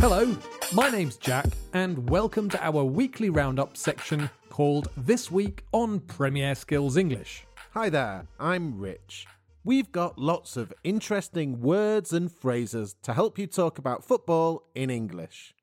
[0.00, 0.34] Hello,
[0.72, 1.44] my name's Jack,
[1.74, 7.44] and welcome to our weekly roundup section called This Week on Premier Skills English.
[7.72, 9.26] Hi there, I'm Rich.
[9.62, 14.88] We've got lots of interesting words and phrases to help you talk about football in
[14.88, 15.54] English.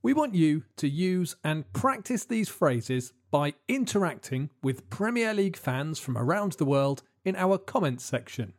[0.00, 5.98] We want you to use and practice these phrases by interacting with Premier League fans
[5.98, 8.52] from around the world in our comments section.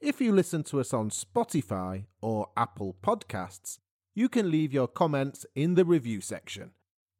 [0.00, 3.78] If you listen to us on Spotify or Apple Podcasts,
[4.18, 6.72] you can leave your comments in the review section.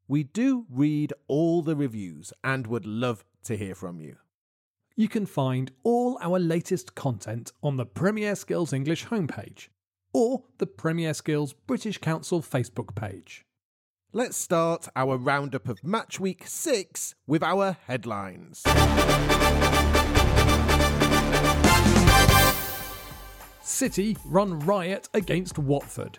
[0.08, 4.16] We do read all the reviews and would love to hear from you.
[4.96, 9.68] You can find all our latest content on the Premier Skills English homepage
[10.12, 13.46] or the Premier Skills British Council Facebook page.
[14.12, 18.64] Let's start our roundup of match week 6 with our headlines.
[23.62, 26.18] City run riot against Watford.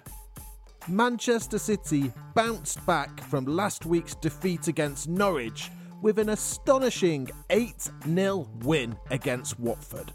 [0.89, 5.69] Manchester City bounced back from last week's defeat against Norwich
[6.01, 10.11] with an astonishing 8 0 win against Watford.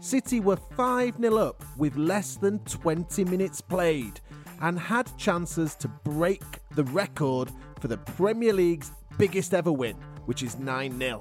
[0.00, 4.20] City were 5 0 up with less than 20 minutes played
[4.60, 6.44] and had chances to break
[6.76, 11.20] the record for the Premier League's biggest ever win, which is 9 0.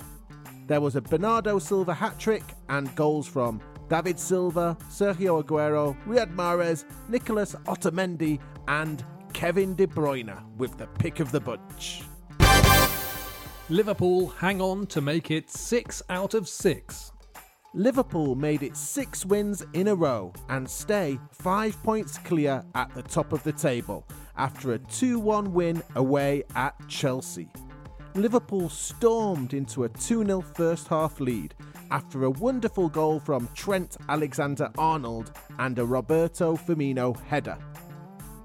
[0.67, 3.59] There was a Bernardo Silva hat trick and goals from
[3.93, 11.19] David Silva, Sergio Aguero, Riyad Mahrez, Nicolas Otamendi, and Kevin De Bruyne with the pick
[11.19, 12.01] of the bunch.
[13.69, 17.11] Liverpool hang on to make it 6 out of 6.
[17.75, 23.03] Liverpool made it six wins in a row and stay five points clear at the
[23.03, 27.47] top of the table after a 2 1 win away at Chelsea.
[28.15, 31.55] Liverpool stormed into a 2 0 first half lead
[31.89, 37.57] after a wonderful goal from Trent Alexander Arnold and a Roberto Firmino header.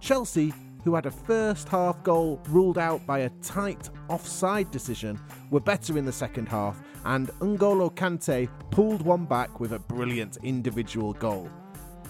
[0.00, 5.20] Chelsea, who had a first half goal ruled out by a tight offside decision,
[5.50, 10.38] were better in the second half, and N'Golo Kante pulled one back with a brilliant
[10.42, 11.50] individual goal.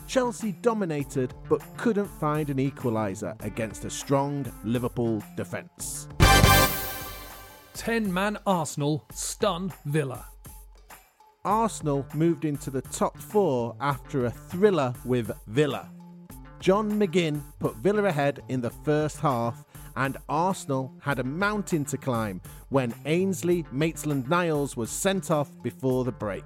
[0.07, 6.09] Chelsea dominated but couldn't find an equaliser against a strong Liverpool defence.
[7.75, 10.25] 10 man Arsenal stun Villa.
[11.45, 15.91] Arsenal moved into the top four after a thriller with Villa.
[16.61, 19.65] John McGinn put Villa ahead in the first half,
[19.97, 26.05] and Arsenal had a mountain to climb when Ainsley Maitland Niles was sent off before
[26.05, 26.45] the break.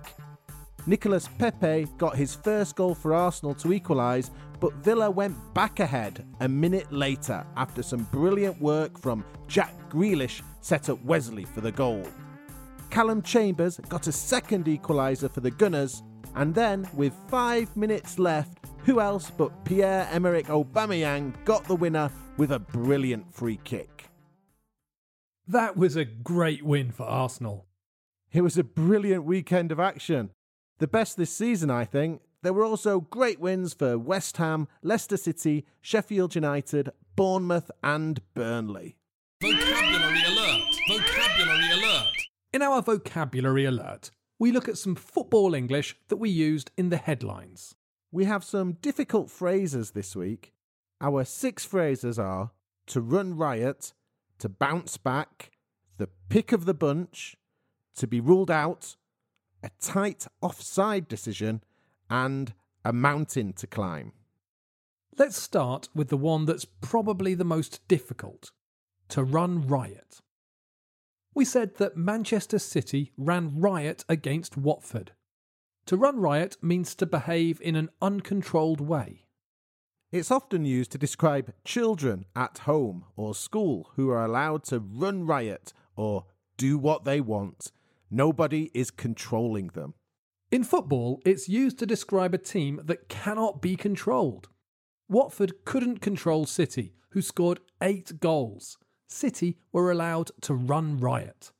[0.86, 4.30] Nicolas Pepe got his first goal for Arsenal to equalise,
[4.62, 10.40] but Villa went back ahead a minute later after some brilliant work from Jack Grealish
[10.60, 12.06] set up Wesley for the goal.
[12.88, 16.04] Calum Chambers got a second equaliser for the Gunners,
[16.36, 22.08] and then, with five minutes left, who else but Pierre Emerick Aubameyang got the winner
[22.36, 24.10] with a brilliant free kick.
[25.48, 27.66] That was a great win for Arsenal.
[28.30, 30.30] It was a brilliant weekend of action.
[30.78, 32.20] The best this season, I think.
[32.42, 38.96] There were also great wins for West Ham, Leicester City, Sheffield United, Bournemouth, and Burnley.
[39.40, 40.76] Vocabulary alert!
[40.88, 42.12] Vocabulary alert!
[42.52, 44.10] In our vocabulary alert,
[44.40, 47.76] we look at some football English that we used in the headlines.
[48.10, 50.52] We have some difficult phrases this week.
[51.00, 52.50] Our six phrases are
[52.88, 53.92] to run riot,
[54.40, 55.52] to bounce back,
[55.96, 57.36] the pick of the bunch,
[57.96, 58.96] to be ruled out,
[59.62, 61.62] a tight offside decision,
[62.12, 62.52] and
[62.84, 64.12] a mountain to climb.
[65.16, 68.50] Let's start with the one that's probably the most difficult
[69.08, 70.20] to run riot.
[71.34, 75.12] We said that Manchester City ran riot against Watford.
[75.86, 79.24] To run riot means to behave in an uncontrolled way.
[80.10, 85.24] It's often used to describe children at home or school who are allowed to run
[85.24, 86.26] riot or
[86.58, 87.72] do what they want.
[88.10, 89.94] Nobody is controlling them.
[90.52, 94.50] In football, it's used to describe a team that cannot be controlled.
[95.08, 98.76] Watford couldn't control City, who scored eight goals.
[99.08, 101.52] City were allowed to run riot.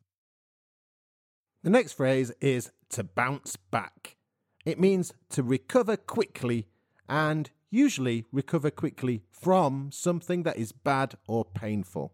[1.63, 4.19] The next phrase is to bounce back.
[4.67, 6.69] It means to recover quickly
[7.09, 12.13] and usually recover quickly from something that is bad or painful.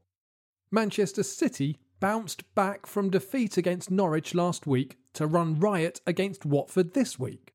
[0.71, 6.95] Manchester City bounced back from defeat against Norwich last week to run riot against Watford
[6.95, 7.55] this week.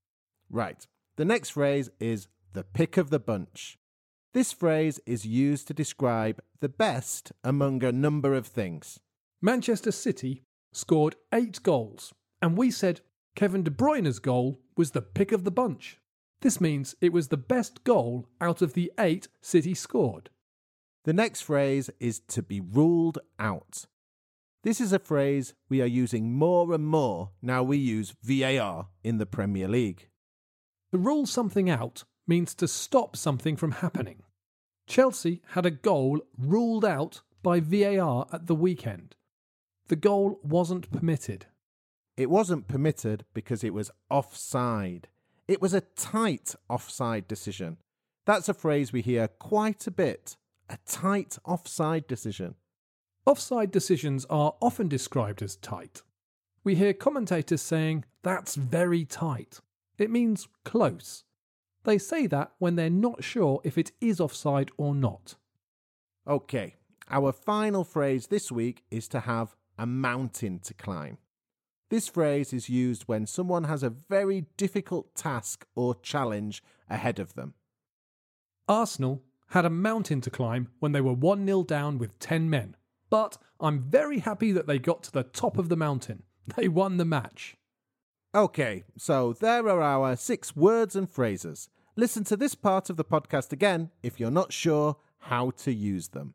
[0.50, 0.86] Right.
[1.16, 3.78] The next phrase is the pick of the bunch.
[4.34, 9.00] This phrase is used to describe the best among a number of things.
[9.42, 13.02] Manchester City scored eight goals, and we said
[13.36, 16.00] Kevin De Bruyne's goal was the pick of the bunch.
[16.42, 20.30] This means it was the best goal out of the eight City scored.
[21.06, 23.86] The next phrase is to be ruled out.
[24.64, 29.18] This is a phrase we are using more and more now we use VAR in
[29.18, 30.08] the Premier League.
[30.94, 34.24] To rule something out means to stop something from happening.
[34.88, 39.18] Chelsea had a goal ruled out by VAR at the weekend.
[39.90, 41.48] The goal wasn't permitted.
[42.16, 45.10] It wasn't permitted because it was offside.
[45.46, 47.80] It was a tight offside decision.
[48.26, 50.38] That's a phrase we hear quite a bit.
[50.70, 52.56] A tight offside decision.
[53.26, 56.02] Offside decisions are often described as tight.
[56.64, 59.60] We hear commentators saying, that's very tight.
[59.98, 61.24] It means close.
[61.84, 65.36] They say that when they're not sure if it is offside or not.
[66.28, 66.76] Okay,
[67.10, 71.18] our final phrase this week is to have a mountain to climb.
[71.90, 77.36] This phrase is used when someone has a very difficult task or challenge ahead of
[77.36, 77.54] them.
[78.68, 82.76] Arsenal had a mountain to climb when they were 1 0 down with 10 men,
[83.14, 86.24] but I'm very happy that they got to the top of the mountain.
[86.56, 87.56] They won the match.
[88.34, 91.70] Okay, so there are our six words and phrases.
[91.96, 96.08] Listen to this part of the podcast again if you're not sure how to use
[96.08, 96.34] them.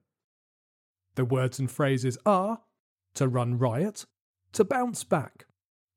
[1.16, 2.60] The words and phrases are
[3.14, 4.06] to run riot,
[4.52, 5.46] to bounce back,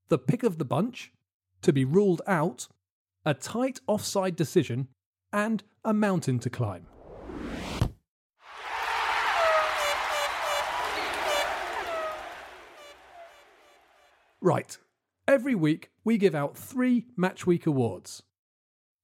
[0.10, 1.14] the pick of the bunch,
[1.62, 2.68] to be ruled out,
[3.24, 4.88] a tight offside decision,
[5.32, 6.88] and a mountain to climb.
[14.42, 14.76] Right.
[15.28, 18.24] Every week, we give out three Match Week awards.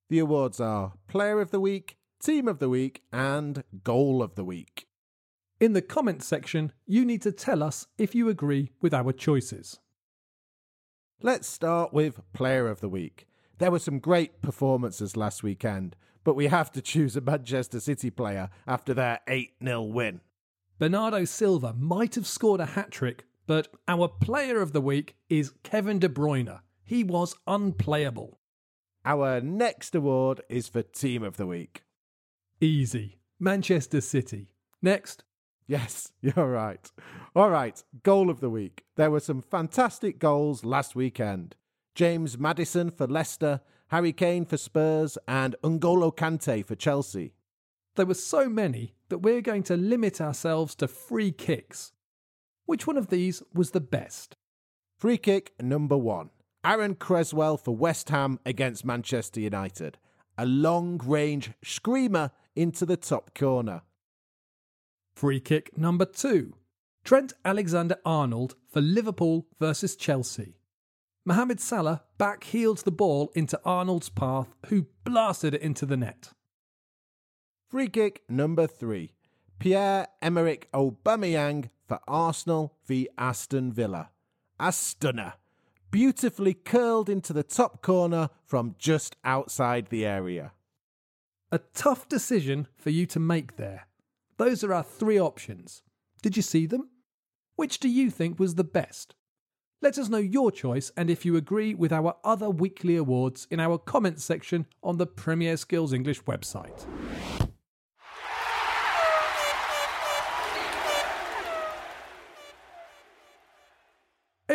[0.10, 4.44] The awards are Player of the Week, Team of the Week, and Goal of the
[4.44, 4.88] Week.
[5.60, 9.80] In the comments section, you need to tell us if you agree with our choices.
[11.22, 13.28] Let's start with Player of the Week.
[13.60, 18.10] There were some great performances last weekend, but we have to choose a Manchester City
[18.10, 20.22] player after their 8 0 win.
[20.80, 25.53] Bernardo Silva might have scored a hat trick, but our player of the week is
[25.63, 26.59] Kevin De Bruyne.
[26.83, 28.39] He was unplayable.
[29.03, 31.83] Our next award is for Team of the Week.
[32.59, 33.19] Easy.
[33.39, 34.51] Manchester City.
[34.81, 35.23] Next.
[35.65, 36.91] Yes, you're right.
[37.35, 38.83] All right, goal of the week.
[38.95, 41.55] There were some fantastic goals last weekend.
[41.95, 47.33] James Maddison for Leicester, Harry Kane for Spurs, and N'Golo Kante for Chelsea.
[47.95, 51.93] There were so many that we're going to limit ourselves to free kicks.
[52.67, 54.35] Which one of these was the best?
[54.99, 56.29] Free kick number one.
[56.65, 59.97] Aaron Cresswell for West Ham against Manchester United.
[60.37, 63.83] A long range screamer into the top corner.
[65.15, 66.55] Free kick number two.
[67.05, 70.57] Trent Alexander Arnold for Liverpool versus Chelsea.
[71.25, 76.33] Mohamed Salah backheeled the ball into Arnold's path, who blasted it into the net.
[77.69, 79.13] Free kick number three.
[79.57, 84.10] Pierre Emerick Aubameyang for Arsenal v Aston Villa.
[84.60, 85.34] A stunner.
[85.89, 90.51] Beautifully curled into the top corner from just outside the area.
[91.51, 93.88] A tough decision for you to make there.
[94.36, 95.81] Those are our three options.
[96.22, 96.89] Did you see them?
[97.56, 99.16] Which do you think was the best?
[99.81, 103.60] Let us know your choice and if you agree with our other weekly awards in
[103.60, 106.86] our comments section on the Premier Skills English website.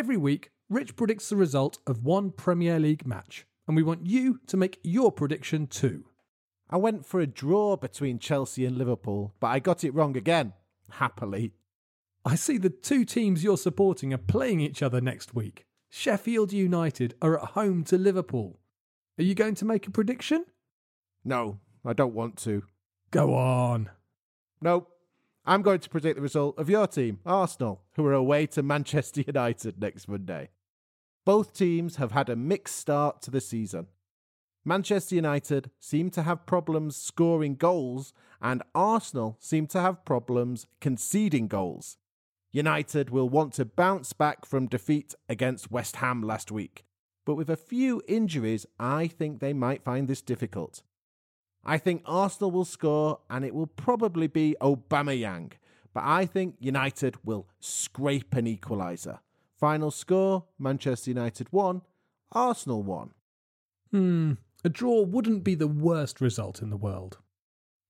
[0.03, 4.41] Every week, Rich predicts the result of one Premier League match, and we want you
[4.47, 6.03] to make your prediction too.
[6.69, 10.51] I went for a draw between Chelsea and Liverpool, but I got it wrong again.
[10.89, 11.53] Happily.
[12.25, 15.67] I see the two teams you're supporting are playing each other next week.
[15.89, 18.59] Sheffield United are at home to Liverpool.
[19.17, 20.43] Are you going to make a prediction?
[21.23, 22.63] No, I don't want to.
[23.09, 23.89] Go on.
[24.59, 24.92] Nope.
[25.45, 29.21] I'm going to predict the result of your team, Arsenal, who are away to Manchester
[29.27, 30.49] United next Monday.
[31.25, 33.87] Both teams have had a mixed start to the season.
[34.63, 41.49] Manchester United seem to have problems scoring goals, and Arsenal seem to have problems conceding
[41.49, 41.97] goals.
[42.53, 46.85] United will want to bounce back from defeat against West Ham last week,
[47.25, 50.83] but with a few injuries, I think they might find this difficult.
[51.65, 55.53] I think Arsenal will score and it will probably be Aubameyang,
[55.93, 59.19] but I think United will scrape an equaliser.
[59.57, 61.81] Final score Manchester United 1,
[62.33, 63.11] Arsenal 1.
[63.91, 64.31] Hmm,
[64.65, 67.19] a draw wouldn't be the worst result in the world.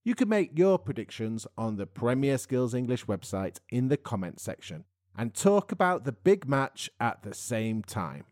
[0.03, 4.83] You can make your predictions on the Premier Skills English website in the comments section
[5.17, 8.25] and talk about the big match at the same time.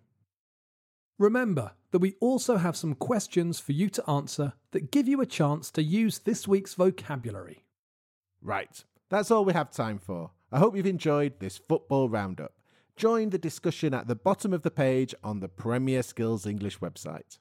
[1.22, 5.28] Remember that we also have some questions for you to answer that give you a
[5.28, 7.63] chance to use this week's vocabulary.
[8.42, 10.32] Right, that's all we have time for.
[10.51, 12.54] I hope you've enjoyed this football roundup.
[12.96, 17.38] Join the discussion at the bottom of the page on the Premier Skills English website.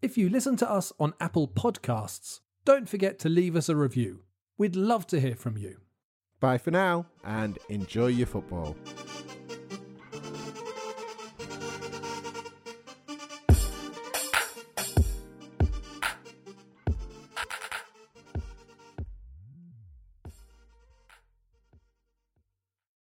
[0.00, 4.20] If you listen to us on Apple Podcasts, don't forget to leave us a review.
[4.58, 5.78] We'd love to hear from you.
[6.38, 8.76] Bye for now and enjoy your football.